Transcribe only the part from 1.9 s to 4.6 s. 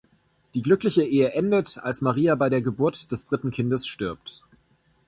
Maria bei der Geburt des dritten Kindes stirbt.